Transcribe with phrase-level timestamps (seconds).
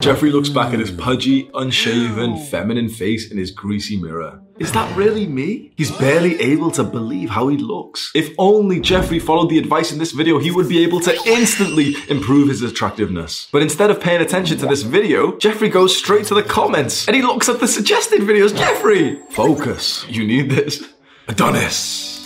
[0.00, 0.98] Jeffrey looks back at his mm.
[1.00, 4.40] pudgy, unshaven, feminine face in his greasy mirror.
[4.60, 5.72] Is that really me?
[5.76, 8.12] He's barely able to believe how he looks.
[8.14, 11.96] If only Jeffrey followed the advice in this video, he would be able to instantly
[12.08, 13.48] improve his attractiveness.
[13.50, 17.16] But instead of paying attention to this video, Jeffrey goes straight to the comments and
[17.16, 18.56] he looks at the suggested videos.
[18.56, 19.20] Jeffrey!
[19.30, 20.06] Focus.
[20.08, 20.92] You need this.
[21.26, 22.17] Adonis.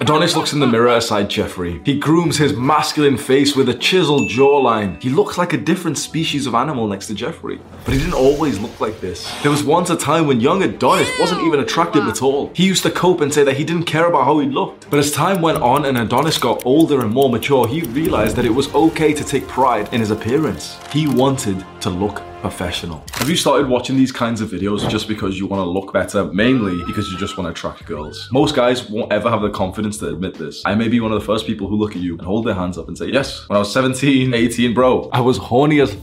[0.00, 1.80] Adonis looks in the mirror aside Jeffrey.
[1.84, 5.00] He grooms his masculine face with a chiseled jawline.
[5.00, 7.60] He looks like a different species of animal next to Jeffrey.
[7.84, 9.32] But he didn't always look like this.
[9.42, 12.50] There was once a time when young Adonis wasn't even attractive at all.
[12.54, 14.90] He used to cope and say that he didn't care about how he looked.
[14.90, 18.44] But as time went on and Adonis got older and more mature, he realized that
[18.44, 20.76] it was okay to take pride in his appearance.
[20.92, 23.02] He wanted to look professional.
[23.14, 26.26] Have you started watching these kinds of videos just because you want to look better,
[26.26, 28.28] mainly because you just want to attract girls?
[28.30, 30.62] Most guys won't ever have the confidence to admit this.
[30.66, 32.52] I may be one of the first people who look at you and hold their
[32.52, 35.96] hands up and say, Yes, when I was 17, 18, bro, I was horny as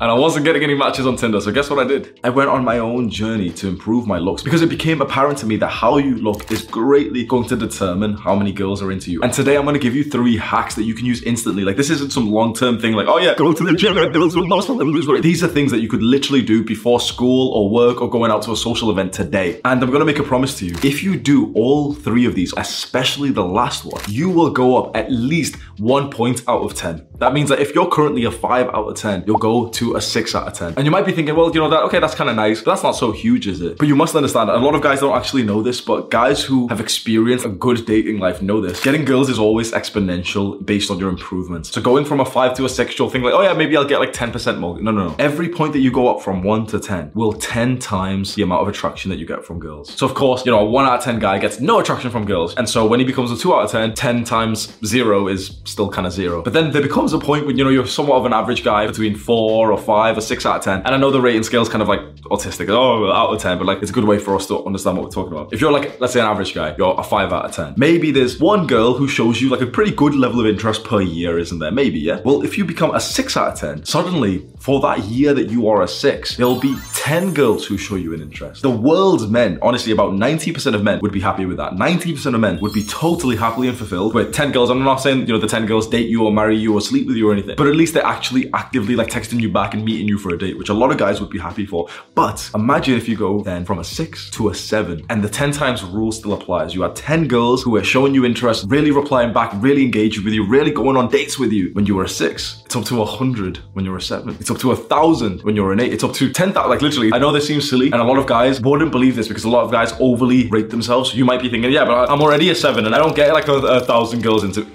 [0.00, 2.20] and I wasn't getting any matches on Tinder, so guess what I did?
[2.22, 5.46] I went on my own journey to improve my looks because it became apparent to
[5.46, 9.10] me that how you look is greatly going to determine how many girls are into
[9.10, 9.22] you.
[9.22, 11.64] And today I'm to give you three hacks that you can use instantly.
[11.64, 14.32] Like this isn't some long-term thing like, oh yeah, go to the gym and build
[14.32, 15.22] some muscle and lose weight.
[15.22, 18.42] These are things that you could literally do before school or work or going out
[18.42, 19.60] to a social event today.
[19.64, 20.74] And I'm to make a promise to you.
[20.82, 24.96] If you do all three of these, especially the last one, you will go up
[24.96, 27.06] at least one point out of 10.
[27.18, 30.00] That means that if you're currently a 5 out of 10, you'll go to a
[30.00, 30.74] 6 out of 10.
[30.76, 32.72] And you might be thinking, well, you know, that okay, that's kind of nice, but
[32.72, 33.78] that's not so huge, is it?
[33.78, 36.68] But you must understand, a lot of guys don't actually know this, but guys who
[36.68, 38.82] have experienced a good dating life know this.
[38.82, 41.70] Getting girls is always exponential based on your improvements.
[41.70, 43.84] So going from a 5 to a 6, you'll think like, oh yeah, maybe I'll
[43.84, 44.80] get like 10% more.
[44.80, 45.16] No, no, no.
[45.18, 48.62] Every point that you go up from 1 to 10 will 10 times the amount
[48.62, 49.92] of attraction that you get from girls.
[49.98, 52.24] So of course, you know, a 1 out of 10 guy gets no attraction from
[52.24, 52.54] girls.
[52.56, 55.88] And so when he becomes a 2 out of 10, 10 times 0 is still
[55.88, 56.42] kind of 0.
[56.42, 58.86] But then there becomes a point when, you know, you're somewhat of an average guy
[58.86, 60.82] between 4 or 5 or 6 out of 10.
[60.84, 63.58] And I know the rating scale is kind of like autistic, oh, out of 10,
[63.58, 65.52] but like it's a good way for us to understand what we're talking about.
[65.52, 67.74] If you're like, let's say an average guy, you're a 5 out of 10.
[67.76, 71.00] Maybe there's one girl who shows you like a pretty good level of interest per
[71.00, 71.70] year, isn't there?
[71.70, 72.20] Maybe, yeah?
[72.24, 75.68] Well, if you become a 6 out of 10, suddenly for that year that you
[75.68, 78.62] are a 6, there'll be 10 girls who show you an interest.
[78.62, 81.72] The world's men, honestly, about 90% of men would be happy with that.
[81.72, 84.70] 90% of men would be totally happily and fulfilled with 10 girls.
[84.70, 87.06] I'm not saying, you know, the 10 girls date you or marry you or sleep
[87.06, 89.84] with you or anything, but at least they're actually actively like texting you back and
[89.84, 91.88] meeting you for a date, which a lot of guys would be happy for.
[92.14, 95.52] But imagine if you go then from a 6 to a 7 and the 10
[95.52, 96.74] times rule still applies.
[96.74, 100.34] You had 10 girls who are showing you interest, really replying back, really engaging with
[100.34, 102.62] you, really going on dates with you when you were a 6.
[102.64, 104.36] It's up to a 100 when you're a 7.
[104.40, 105.92] It's up to a 1,000 when you're an 8.
[105.92, 106.68] It's up to 10,000.
[106.68, 109.28] Like literally, I know this seems silly and a lot of guys wouldn't believe this
[109.28, 111.14] because a lot of guys overly rate themselves.
[111.14, 113.48] You might be thinking, yeah, but I'm already a 7 and I don't get like
[113.48, 114.66] a, a thousand girls into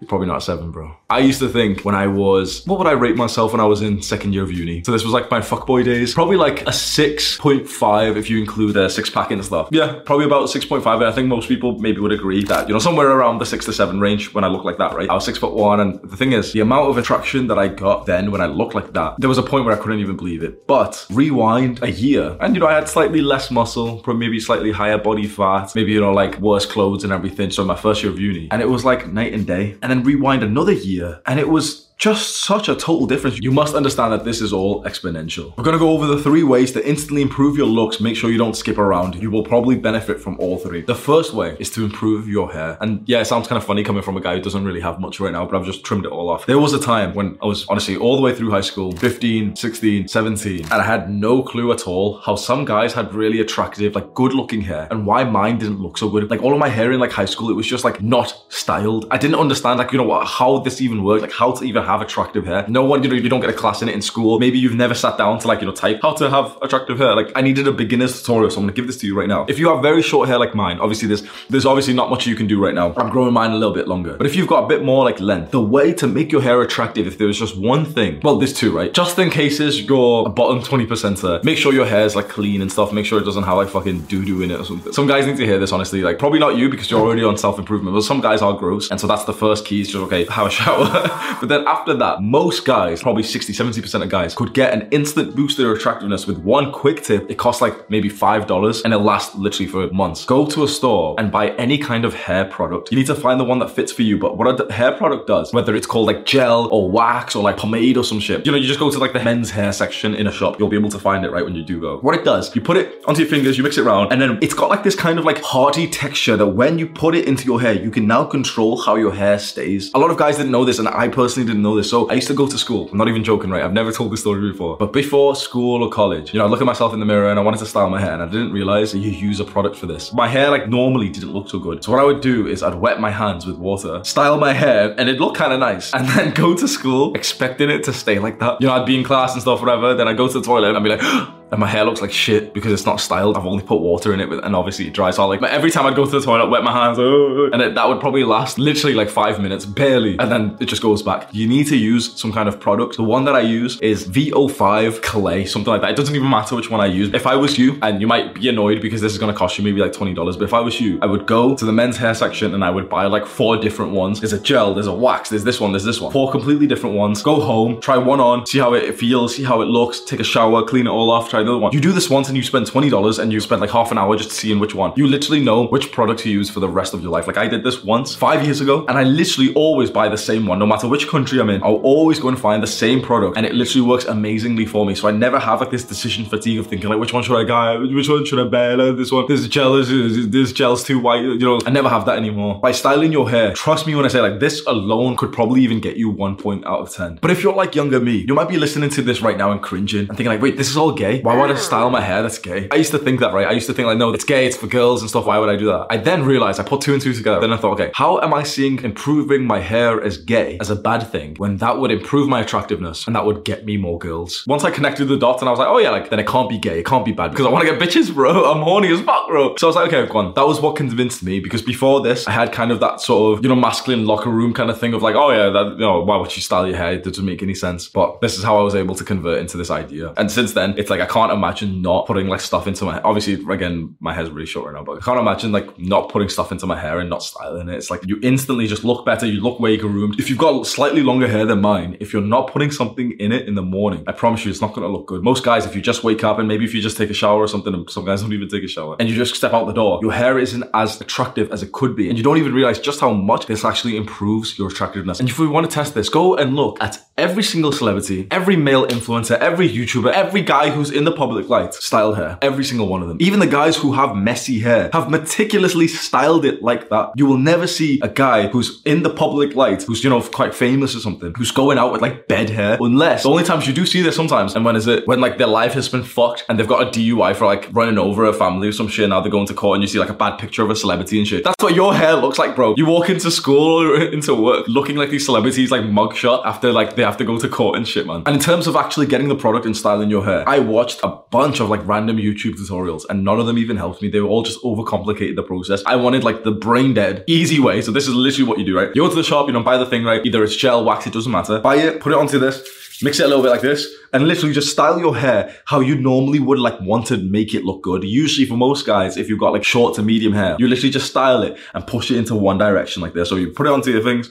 [0.00, 0.94] You're probably not a seven, bro.
[1.08, 3.80] I used to think when I was, what would I rate myself when I was
[3.80, 4.82] in second year of uni?
[4.82, 6.12] So this was like my fuckboy days.
[6.12, 9.68] Probably like a 6.5 if you include a six pack and stuff.
[9.70, 10.84] Yeah, probably about 6.5.
[10.96, 13.64] And I think most people maybe would agree that, you know, somewhere around the six
[13.66, 15.08] to seven range when I look like that, right?
[15.08, 15.78] I was six foot one.
[15.78, 18.74] And the thing is, the amount of attraction that I got then when I looked
[18.74, 20.66] like that, there was a point where I couldn't even believe it.
[20.66, 24.72] But rewind a year and, you know, I had slightly less muscle, probably maybe slightly
[24.72, 27.52] higher body fat, maybe, you know, like worse clothes and everything.
[27.52, 29.76] So my first year of uni and it was like night and day.
[29.82, 30.95] And then rewind another year
[31.26, 33.38] and it was just such a total difference.
[33.38, 35.56] You must understand that this is all exponential.
[35.56, 38.00] We're gonna go over the three ways to instantly improve your looks.
[38.00, 39.14] Make sure you don't skip around.
[39.14, 40.82] You will probably benefit from all three.
[40.82, 42.76] The first way is to improve your hair.
[42.82, 45.00] And yeah, it sounds kind of funny coming from a guy who doesn't really have
[45.00, 46.44] much right now, but I've just trimmed it all off.
[46.44, 49.56] There was a time when I was honestly all the way through high school, 15,
[49.56, 53.94] 16, 17, and I had no clue at all how some guys had really attractive,
[53.94, 56.30] like good looking hair and why mine didn't look so good.
[56.30, 59.06] Like all of my hair in like high school, it was just like not styled.
[59.10, 61.85] I didn't understand like, you know what, how this even worked, like how to even
[61.86, 62.64] have attractive hair.
[62.68, 64.38] No one, you know, you don't get a class in it in school.
[64.38, 67.14] Maybe you've never sat down to like, you know, type how to have attractive hair.
[67.14, 69.46] Like I needed a beginner's tutorial, so I'm gonna give this to you right now.
[69.48, 72.36] If you have very short hair like mine, obviously there's there's obviously not much you
[72.36, 72.94] can do right now.
[72.96, 74.16] I'm growing mine a little bit longer.
[74.16, 76.60] But if you've got a bit more like length, the way to make your hair
[76.62, 78.92] attractive, if there was just one thing, well, there's two, right?
[78.92, 82.70] Just in cases you're a bottom 20%er, make sure your hair is like clean and
[82.70, 82.92] stuff.
[82.92, 84.92] Make sure it doesn't have like fucking doo-doo in it or something.
[84.92, 86.02] Some guys need to hear this, honestly.
[86.02, 88.90] Like probably not you because you're already on self-improvement, but some guys are gross.
[88.90, 90.86] And so that's the first key is just, okay, have a shower.
[91.40, 95.36] but then after that, most guys, probably 60, 70% of guys could get an instant
[95.36, 97.30] boost to their attractiveness with one quick tip.
[97.30, 100.24] It costs like maybe $5 and it lasts literally for months.
[100.24, 102.90] Go to a store and buy any kind of hair product.
[102.90, 104.18] You need to find the one that fits for you.
[104.18, 107.58] But what a hair product does, whether it's called like gel or wax or like
[107.58, 110.14] pomade or some shit, you know, you just go to like the men's hair section
[110.14, 110.58] in a shop.
[110.58, 111.98] You'll be able to find it right when you do go.
[111.98, 114.38] What it does, you put it onto your fingers, you mix it around, and then
[114.40, 117.44] it's got like this kind of like hearty texture that when you put it into
[117.44, 119.90] your hair, you can now control how your hair stays.
[119.94, 121.90] A lot of guys didn't know this, and I personally didn't know this.
[121.90, 122.88] So I used to go to school.
[122.90, 123.62] I'm not even joking, right?
[123.62, 124.76] I've never told this story before.
[124.76, 127.38] But before school or college, you know, I look at myself in the mirror and
[127.38, 129.76] I wanted to style my hair, and I didn't realize that you use a product
[129.76, 130.12] for this.
[130.12, 131.82] My hair like normally didn't look so good.
[131.82, 134.94] So what I would do is I'd wet my hands with water, style my hair,
[134.98, 135.92] and it looked kind of nice.
[135.92, 138.60] And then go to school expecting it to stay like that.
[138.60, 139.94] You know, I'd be in class and stuff, whatever.
[139.94, 141.02] Then I'd go to the toilet and I'd be like,
[141.50, 143.36] and my hair looks like shit because it's not styled.
[143.36, 145.18] I've only put water in it, and obviously it dries.
[145.18, 147.74] I like, every time I'd go to the toilet, wet my hands, oh, and it,
[147.74, 151.28] that would probably last literally like five minutes, barely, and then it just goes back.
[151.32, 152.96] You need to use some kind of product.
[152.96, 155.90] The one that I use is VO5 Clay, something like that.
[155.90, 157.12] It doesn't even matter which one I use.
[157.14, 159.64] If I was you, and you might be annoyed because this is gonna cost you
[159.64, 161.96] maybe like twenty dollars, but if I was you, I would go to the men's
[161.96, 164.20] hair section and I would buy like four different ones.
[164.20, 166.96] There's a gel, there's a wax, there's this one, there's this one, four completely different
[166.96, 167.22] ones.
[167.22, 170.24] Go home, try one on, see how it feels, see how it looks, take a
[170.24, 171.72] shower, clean it all off, try one.
[171.72, 174.16] You do this once and you spend $20 and you spend like half an hour
[174.16, 174.92] just seeing which one.
[174.96, 177.26] You literally know which product to use for the rest of your life.
[177.26, 180.46] Like I did this once five years ago and I literally always buy the same
[180.46, 180.58] one.
[180.58, 183.44] No matter which country I'm in, I'll always go and find the same product and
[183.44, 184.94] it literally works amazingly for me.
[184.94, 187.44] So I never have like this decision fatigue of thinking like, which one should I
[187.44, 187.76] buy?
[187.76, 188.74] Which one should I buy?
[188.74, 191.22] Like, this one, this gel is, this gel's too white.
[191.22, 192.60] You know, I never have that anymore.
[192.60, 195.80] By styling your hair, trust me when I say like this alone could probably even
[195.80, 197.18] get you one point out of 10.
[197.20, 199.62] But if you're like younger me, you might be listening to this right now and
[199.62, 201.20] cringing and thinking like, wait, this is all gay.
[201.26, 202.22] Why would I style my hair?
[202.22, 202.68] That's gay.
[202.70, 203.48] I used to think that, right?
[203.48, 205.26] I used to think like, no, it's gay, it's for girls and stuff.
[205.26, 205.88] Why would I do that?
[205.90, 207.40] I then realized I put two and two together.
[207.40, 210.76] Then I thought, okay, how am I seeing improving my hair as gay as a
[210.76, 214.44] bad thing when that would improve my attractiveness and that would get me more girls?
[214.46, 216.48] Once I connected the dots and I was like, oh yeah, like then it can't
[216.48, 218.44] be gay, it can't be bad because I want to get bitches, bro.
[218.52, 219.56] I'm horny as fuck, bro.
[219.56, 220.34] So I was like, okay, go on.
[220.34, 223.44] That was what convinced me because before this, I had kind of that sort of,
[223.44, 226.02] you know, masculine locker room kind of thing of like, oh yeah, that, you know,
[226.02, 226.92] why would you style your hair?
[226.92, 227.88] It doesn't make any sense.
[227.88, 230.14] But this is how I was able to convert into this idea.
[230.16, 233.34] And since then, it's like I can't imagine not putting like stuff into my obviously
[233.50, 236.52] again my hair's really short right now, but I can't imagine like not putting stuff
[236.52, 237.74] into my hair and not styling it.
[237.76, 240.20] It's like you instantly just look better, you look way groomed.
[240.20, 243.48] If you've got slightly longer hair than mine, if you're not putting something in it
[243.48, 245.22] in the morning, I promise you it's not gonna look good.
[245.24, 247.40] Most guys, if you just wake up and maybe if you just take a shower
[247.40, 249.64] or something, and some guys don't even take a shower, and you just step out
[249.66, 252.10] the door, your hair isn't as attractive as it could be.
[252.10, 255.18] And you don't even realize just how much this actually improves your attractiveness.
[255.18, 258.56] And if we want to test this, go and look at every single celebrity, every
[258.56, 262.38] male influencer, every YouTuber, every guy who's in the public light, styled hair.
[262.42, 263.16] Every single one of them.
[263.20, 267.12] Even the guys who have messy hair have meticulously styled it like that.
[267.16, 270.54] You will never see a guy who's in the public light, who's, you know, quite
[270.54, 272.76] famous or something, who's going out with like bed hair.
[272.80, 275.06] Unless the only times you do see this sometimes, and when is it?
[275.06, 277.98] When like their life has been fucked and they've got a DUI for like running
[277.98, 279.08] over a family or some shit.
[279.08, 281.18] Now they're going to court and you see like a bad picture of a celebrity
[281.18, 281.44] and shit.
[281.44, 282.74] That's what your hair looks like, bro.
[282.76, 286.96] You walk into school or into work looking like these celebrities like mugshot after like
[286.96, 288.22] they have to go to court and shit, man.
[288.26, 291.04] And in terms of actually getting the product and styling your hair, I watched watched
[291.04, 294.08] a bunch of like random YouTube tutorials and none of them even helped me.
[294.08, 295.82] They were all just overcomplicated the process.
[295.86, 297.82] I wanted like the brain dead, easy way.
[297.82, 298.90] So this is literally what you do, right?
[298.94, 300.24] You go to the shop, you know, buy the thing, right?
[300.24, 301.58] Either it's gel, wax, it doesn't matter.
[301.60, 304.54] Buy it, put it onto this, mix it a little bit like this, and literally
[304.54, 308.04] just style your hair how you normally would like want to make it look good.
[308.04, 311.10] Usually for most guys, if you've got like short to medium hair, you literally just
[311.10, 313.28] style it and push it into one direction like this.
[313.28, 314.30] So you put it onto your things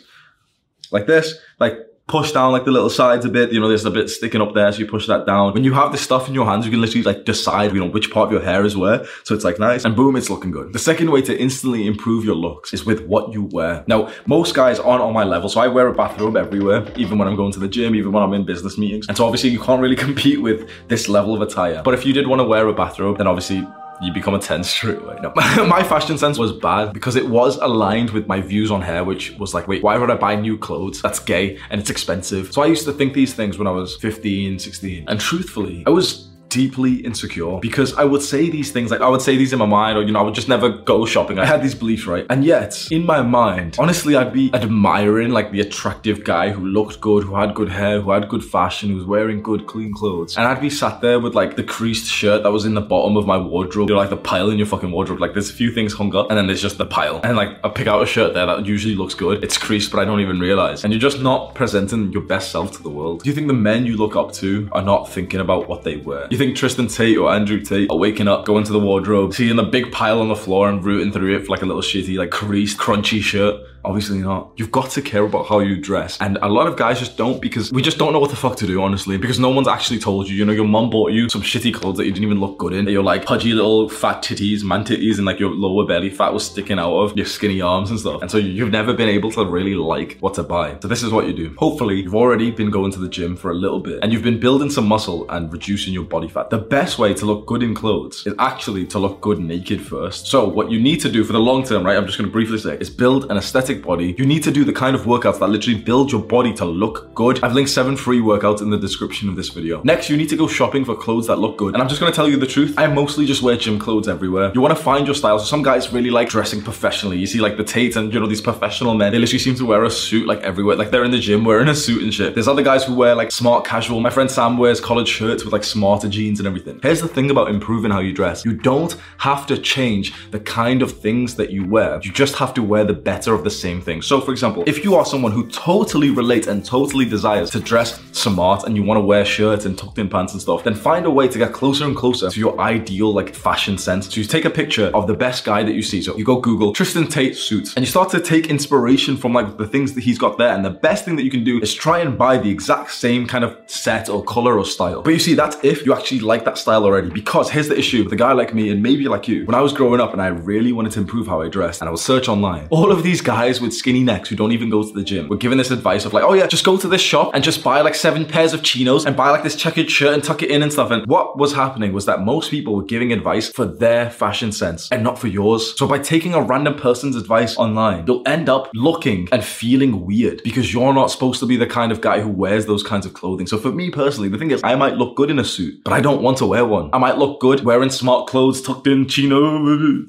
[0.91, 3.51] like this, like push down like the little sides a bit.
[3.51, 5.53] You know, there's a bit sticking up there, so you push that down.
[5.53, 7.89] When you have the stuff in your hands, you can literally like decide, you know,
[7.89, 9.05] which part of your hair is where.
[9.23, 10.73] So it's like nice, and boom, it's looking good.
[10.73, 13.83] The second way to instantly improve your looks is with what you wear.
[13.87, 17.27] Now, most guys aren't on my level, so I wear a bathrobe everywhere, even when
[17.27, 19.07] I'm going to the gym, even when I'm in business meetings.
[19.07, 21.81] And so obviously you can't really compete with this level of attire.
[21.83, 23.65] But if you did want to wear a bathrobe, then obviously
[24.01, 25.17] you become a 10 straight away.
[25.21, 25.31] No.
[25.35, 29.31] my fashion sense was bad because it was aligned with my views on hair, which
[29.37, 31.01] was like, wait, why would I buy new clothes?
[31.01, 32.51] That's gay and it's expensive.
[32.51, 35.05] So I used to think these things when I was 15, 16.
[35.07, 39.21] And truthfully, I was deeply insecure because I would say these things, like I would
[39.21, 41.37] say these in my mind, or you know, I would just never go shopping.
[41.37, 42.25] I had these beliefs, right?
[42.29, 47.01] And yet, in my mind, honestly, I'd be admiring like the attractive guy who looked
[47.01, 50.37] good, who had good hair, who had good fashion, who was wearing good, clean clothes.
[50.37, 53.17] And I'd be sat there with like the creased shirt that was in the bottom
[53.17, 53.89] of my wardrobe.
[53.89, 55.19] You're like the pile in your fucking wardrobe.
[55.19, 57.19] Like there's a few things hung up, and then there's just the pile.
[57.25, 59.43] And like I pick out a shirt there that usually looks good.
[59.43, 60.85] It's creased, but I don't even realize.
[60.85, 63.23] And you're just not presenting your best self to the world.
[63.23, 65.97] Do you think the men you look up to are not thinking about what they
[65.97, 66.27] wear?
[66.29, 69.57] You think Tristan Tate or Andrew Tate are waking up, going to the wardrobe, seeing
[69.57, 72.17] a big pile on the floor and rooting through it for like a little shitty,
[72.17, 73.61] like creased, crunchy shirt?
[73.85, 74.51] Obviously not.
[74.55, 76.19] You've got to care about how you dress.
[76.19, 78.55] And a lot of guys just don't because we just don't know what the fuck
[78.57, 79.15] to do, honestly.
[79.17, 80.35] Because no one's actually told you.
[80.35, 82.73] You know, your mum bought you some shitty clothes that you didn't even look good
[82.73, 82.87] in.
[82.87, 86.43] You're like pudgy little fat titties, man titties, and like your lower belly fat was
[86.45, 88.23] sticking out of your skinny arms and stuff.
[88.23, 90.77] And so you've never been able to really like what to buy.
[90.81, 91.53] So this is what you do.
[91.59, 94.39] Hopefully, you've already been going to the gym for a little bit and you've been
[94.39, 98.27] building some muscle and reducing your body The best way to look good in clothes
[98.27, 100.27] is actually to look good naked first.
[100.27, 101.95] So what you need to do for the long term, right?
[101.95, 104.15] I'm just going to briefly say is build an aesthetic body.
[104.17, 107.13] You need to do the kind of workouts that literally build your body to look
[107.15, 107.43] good.
[107.43, 109.81] I've linked seven free workouts in the description of this video.
[109.83, 111.73] Next, you need to go shopping for clothes that look good.
[111.73, 112.75] And I'm just gonna tell you the truth.
[112.77, 114.51] I mostly just wear gym clothes everywhere.
[114.53, 115.39] You wanna find your style.
[115.39, 117.17] So some guys really like dressing professionally.
[117.17, 119.65] You see like the Tate and you know these professional men, they literally seem to
[119.65, 120.75] wear a suit like everywhere.
[120.75, 122.33] Like they're in the gym wearing a suit and shit.
[122.33, 124.01] There's other guys who wear like smart casual.
[124.01, 126.79] My friend Sam wears collared shirts with like smarter jeans and everything.
[126.81, 128.45] Here's the thing about improving how you dress.
[128.45, 131.99] You don't have to change the kind of things that you wear.
[132.03, 134.01] You just have to wear the better of the same thing.
[134.01, 138.01] So for example, if you are someone who totally relates and totally desires to dress
[138.11, 141.05] smart and you want to wear shirts and tucked in pants and stuff, then find
[141.05, 144.13] a way to get closer and closer to your ideal like fashion sense.
[144.13, 146.01] So you take a picture of the best guy that you see.
[146.01, 149.57] So you go Google Tristan Tate suits and you start to take inspiration from like
[149.57, 150.53] the things that he's got there.
[150.55, 153.27] And the best thing that you can do is try and buy the exact same
[153.27, 155.01] kind of set or color or style.
[155.01, 157.09] But you see, that's if you actually like that style already.
[157.09, 159.45] Because here's the issue with a guy like me and maybe like you.
[159.45, 161.87] When I was growing up and I really wanted to improve how I dressed and
[161.87, 164.83] I would search online, all of these guys with skinny necks who don't even go
[164.83, 167.01] to the gym were given this advice of like, oh yeah, just go to this
[167.01, 170.13] shop and just buy like seven pairs of chinos and buy like this checkered shirt
[170.13, 170.91] and tuck it in and stuff.
[170.91, 174.89] And what was happening was that most people were giving advice for their fashion sense
[174.91, 175.77] and not for yours.
[175.77, 180.41] So by taking a random person's advice online, you'll end up looking and feeling weird
[180.43, 183.13] because you're not supposed to be the kind of guy who wears those kinds of
[183.13, 183.47] clothing.
[183.47, 185.93] So for me personally, the thing is, I might look good in a suit, but
[185.95, 186.89] I don't want to wear one.
[186.91, 190.05] I might look good wearing smart clothes, tucked in chino.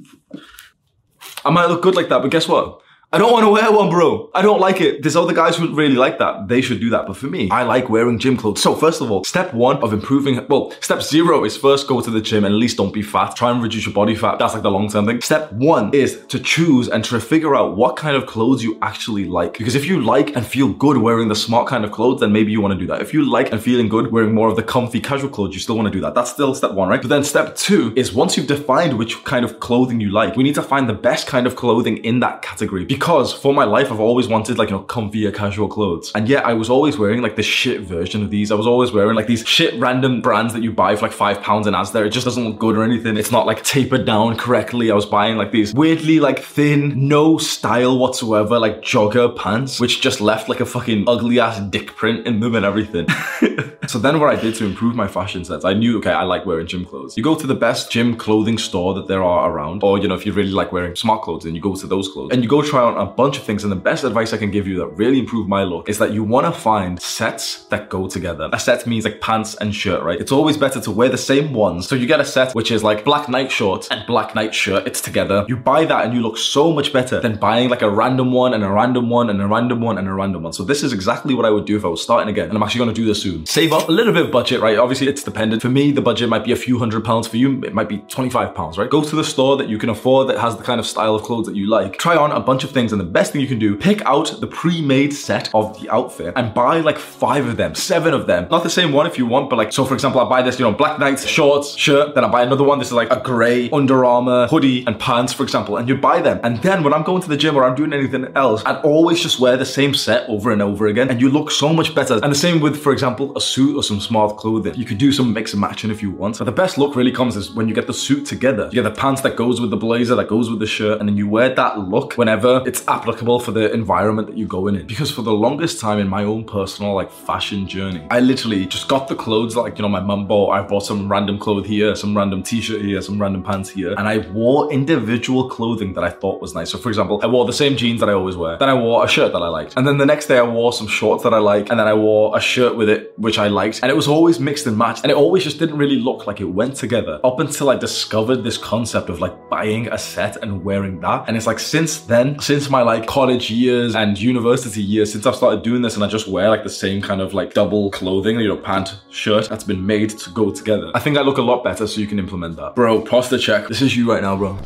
[1.45, 2.81] I might look good like that, but guess what?
[3.13, 4.31] I don't want to wear one, bro.
[4.35, 5.01] I don't like it.
[5.01, 6.49] There's other guys who really like that.
[6.49, 7.07] They should do that.
[7.07, 8.61] But for me, I like wearing gym clothes.
[8.61, 12.11] So first of all, step one of improving, well, step zero is first go to
[12.11, 13.37] the gym and at least don't be fat.
[13.37, 14.41] Try and reduce your body fat.
[14.41, 15.21] That's like the long term thing.
[15.21, 19.25] Step one is to choose and to figure out what kind of clothes you actually
[19.25, 19.57] like.
[19.57, 22.51] Because if you like and feel good wearing the smart kind of clothes, then maybe
[22.51, 23.01] you want to do that.
[23.03, 25.77] If you like and feeling good wearing more of the comfy casual clothes, you still
[25.77, 26.17] want to do that.
[26.17, 27.01] That's still step one, right?
[27.01, 30.43] But then step two is once you've defined which kind of clothing you like, we
[30.43, 32.85] need to find the best kind of clothing in that category.
[32.97, 36.13] Because for my life, I've always wanted like, you know, comfier casual clothes.
[36.15, 38.51] And yet I was always wearing like the shit version of these.
[38.51, 41.43] I was always wearing like these shit random brands that you buy for like five
[41.43, 42.07] pounds and in Asda.
[42.07, 43.19] It just doesn't look good or anything.
[43.19, 44.91] It's not like tapered down correctly.
[44.91, 50.01] I was buying like these weirdly like thin, no style whatsoever, like jogger pants, which
[50.01, 53.07] just left like a fucking ugly ass dick print in them and everything.
[53.87, 56.47] so then what I did to improve my fashion sense, I knew, okay, I like
[56.47, 57.15] wearing gym clothes.
[57.15, 60.15] You go to the best gym clothing store that there are around, or you know,
[60.15, 62.49] if you really like wearing smart clothes, then you go to those clothes and you
[62.49, 64.79] go try on a bunch of things, and the best advice I can give you
[64.79, 68.49] that really improved my look is that you want to find sets that go together.
[68.53, 70.21] A set means like pants and shirt, right?
[70.21, 71.89] It's always better to wear the same ones.
[71.89, 74.87] So you get a set which is like black night shorts and black night shirt.
[74.87, 75.45] It's together.
[75.49, 78.55] You buy that and you look so much better than buying like a random one
[78.55, 80.53] and a random one and a random one and a random one.
[80.53, 82.49] So this is exactly what I would do if I was starting again.
[82.49, 83.47] And I'm actually going to do this soon.
[83.47, 84.79] Save up a little bit of budget, right?
[84.79, 85.63] Obviously it's dependent.
[85.63, 87.27] For me, the budget might be a few hundred pounds.
[87.27, 88.89] For you, it might be 25 pounds, right?
[88.89, 91.23] Go to the store that you can afford that has the kind of style of
[91.23, 91.99] clothes that you like.
[91.99, 92.93] Try on a bunch of things.
[92.93, 96.35] And the best thing you can do, pick out the pre-made set of the outfit
[96.37, 98.47] and buy like five of them, seven of them.
[98.51, 100.59] Not the same one if you want, but like, so for example, I buy this,
[100.59, 102.79] you know, black nights shorts, shirt, then I buy another one.
[102.79, 106.21] This is like a gray Under Armour hoodie and pants, for example, and you buy
[106.21, 106.39] them.
[106.43, 109.21] And then when I'm going to the gym or I'm doing anything else, I'd always
[109.21, 111.09] just wear the same set over and over again.
[111.11, 112.21] And you look so much better.
[112.23, 114.75] And the same with, for example, a suit or some smart clothing.
[114.75, 116.39] You could do some mix and matching if you want.
[116.39, 118.67] But the best look really comes is when you get the suit together.
[118.67, 121.09] You get the pants that goes with the blazer, that goes with the shirt, and
[121.09, 124.87] then you wear that look whenever it's applicable for the environment that you're going in.
[124.87, 128.89] Because for the longest time in my own personal like fashion journey, I literally just
[128.89, 130.51] got the clothes like, you know, my mum bought.
[130.51, 133.95] I bought some random clothes here, some random t-shirt here, some random pants here.
[133.97, 136.71] And I wore individual clothing that I thought was nice.
[136.71, 138.59] So for example, I wore the same jeans that I always wear.
[138.59, 139.75] Then I wore a shirt that I liked.
[139.77, 141.71] And then the next day I wore some shorts that I liked.
[141.71, 143.81] And then I wore a shirt with it, which I liked.
[143.83, 145.05] And it was always mixed and matched.
[145.05, 148.43] And it always just didn't really look like it went together up until I discovered
[148.43, 151.29] this concept of like buying a set and wearing that.
[151.29, 155.37] And it's like since then, since my like college years and university years, since I've
[155.37, 158.41] started doing this and I just wear like the same kind of like double clothing,
[158.41, 160.91] you know, pant, shirt that's been made to go together.
[160.95, 162.75] I think I look a lot better so you can implement that.
[162.75, 163.69] Bro, posture check.
[163.69, 164.59] This is you right now, bro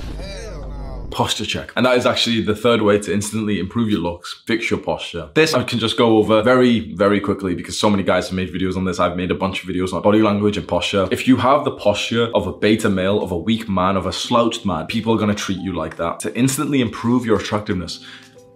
[1.10, 1.72] posture check.
[1.76, 5.30] And that is actually the third way to instantly improve your looks, fix your posture.
[5.34, 8.52] This I can just go over very, very quickly because so many guys have made
[8.52, 8.98] videos on this.
[9.00, 11.08] I've made a bunch of videos on body language and posture.
[11.10, 14.12] If you have the posture of a beta male, of a weak man, of a
[14.12, 16.20] slouched man, people are going to treat you like that.
[16.20, 18.04] To instantly improve your attractiveness,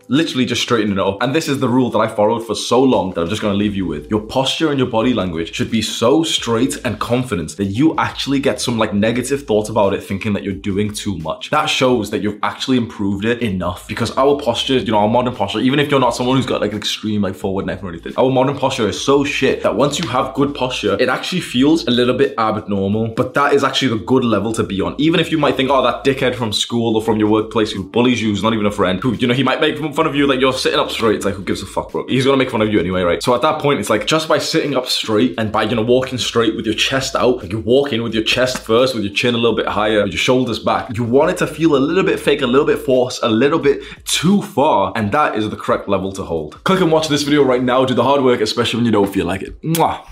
[0.08, 1.22] literally just straighten it up.
[1.22, 3.54] And this is the rule that I followed for so long that I'm just gonna
[3.54, 4.10] leave you with.
[4.10, 8.40] Your posture and your body language should be so straight and confident that you actually
[8.40, 11.50] get some like negative thoughts about it thinking that you're doing too much.
[11.50, 15.34] That shows that you've actually improved it enough because our posture, you know, our modern
[15.34, 17.88] posture, even if you're not someone who's got like an extreme like forward neck or
[17.88, 21.40] anything, our modern posture is so shit that once you have good posture, it actually
[21.40, 24.94] feels a little bit abnormal, but that is actually the good level to be on.
[24.98, 27.84] Even if you might think, oh, that dickhead from school or from your workplace who
[27.84, 30.14] bullies you, who's not even a friend, who, you know, he might make fun of
[30.14, 31.16] you like you're sitting up straight.
[31.16, 32.06] It's like, who gives a fuck, bro?
[32.06, 33.22] He's gonna make fun of you anyway, right?
[33.22, 35.82] So at that point, it's like just by sitting up straight and by, you know,
[35.82, 39.04] walking straight with your chest out, like you walk in with your chest first, with
[39.04, 41.76] your chin a little bit higher, with your shoulders back, you want it to feel
[41.76, 45.36] a little bit fake, a little bit forced, a little bit too far, and that
[45.36, 46.62] is the correct level to hold.
[46.64, 47.84] Click and watch this video right now.
[47.84, 49.60] Do the hard work, especially when you don't feel like it.
[49.62, 50.04] Mwah.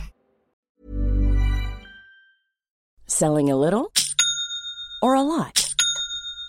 [3.07, 3.93] Selling a little
[5.03, 5.62] or a lot?